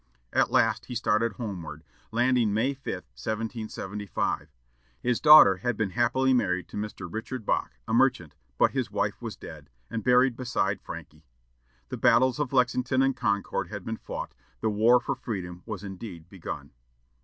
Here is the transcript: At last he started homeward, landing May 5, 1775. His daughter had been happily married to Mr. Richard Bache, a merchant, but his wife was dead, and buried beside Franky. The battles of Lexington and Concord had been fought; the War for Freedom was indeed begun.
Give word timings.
At 0.33 0.49
last 0.49 0.87
he 0.87 0.95
started 0.95 1.33
homeward, 1.33 1.83
landing 2.11 2.55
May 2.55 2.73
5, 2.73 2.87
1775. 3.13 4.47
His 4.99 5.19
daughter 5.21 5.57
had 5.57 5.77
been 5.77 5.91
happily 5.91 6.33
married 6.33 6.67
to 6.69 6.75
Mr. 6.75 7.07
Richard 7.07 7.45
Bache, 7.45 7.77
a 7.87 7.93
merchant, 7.93 8.33
but 8.57 8.71
his 8.71 8.89
wife 8.89 9.21
was 9.21 9.35
dead, 9.35 9.69
and 9.91 10.03
buried 10.03 10.35
beside 10.35 10.81
Franky. 10.81 11.23
The 11.89 11.97
battles 11.97 12.39
of 12.39 12.51
Lexington 12.51 13.03
and 13.03 13.15
Concord 13.15 13.67
had 13.67 13.85
been 13.85 13.97
fought; 13.97 14.33
the 14.59 14.71
War 14.71 14.99
for 14.99 15.13
Freedom 15.13 15.61
was 15.67 15.83
indeed 15.83 16.27
begun. 16.29 16.71